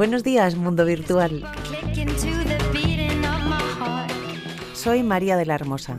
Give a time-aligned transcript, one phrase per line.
[0.00, 1.44] Buenos días, mundo virtual.
[4.72, 5.98] Soy María de la Hermosa.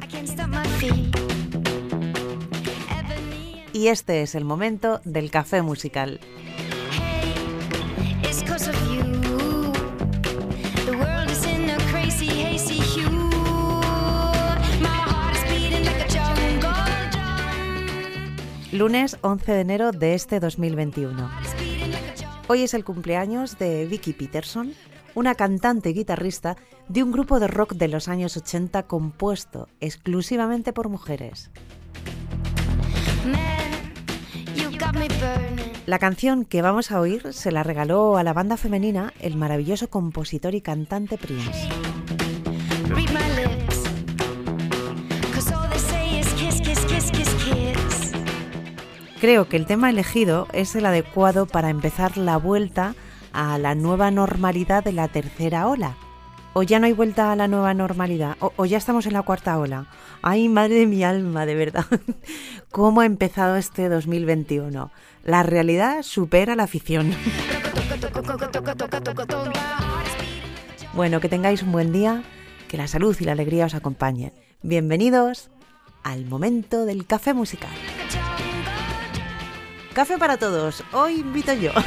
[3.73, 6.19] Y este es el momento del café musical.
[18.71, 21.71] Lunes 11 de enero de este 2021.
[22.47, 24.73] Hoy es el cumpleaños de Vicky Peterson,
[25.15, 30.73] una cantante y guitarrista de un grupo de rock de los años 80 compuesto exclusivamente
[30.73, 31.51] por mujeres.
[35.85, 39.89] La canción que vamos a oír se la regaló a la banda femenina el maravilloso
[39.89, 41.69] compositor y cantante Prince.
[49.22, 52.95] Creo que el tema elegido es el adecuado para empezar la vuelta
[53.31, 55.95] a la nueva normalidad de la tercera ola.
[56.53, 59.59] O ya no hay vuelta a la nueva normalidad, o, ya estamos en la cuarta
[59.59, 59.86] ola.
[60.23, 61.86] Ay, madre de mi alma, de verdad.
[62.72, 64.89] ¿Cómo ha empezado este 2021?
[65.23, 67.13] La realidad supera la ficción.
[70.94, 72.23] Bueno, que tengáis un buen día,
[72.67, 74.33] que la salud y la alegría os acompañen.
[74.61, 75.50] Bienvenidos
[76.03, 77.72] al momento del café musical.
[79.94, 80.84] Café para todos.
[80.94, 81.72] Hoy invito yo.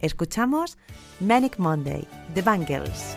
[0.00, 0.78] Escuchamos
[1.20, 3.16] Manic Monday, The Bangles.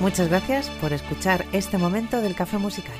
[0.00, 2.96] Muchas gracias por escuchar este momento del café musical.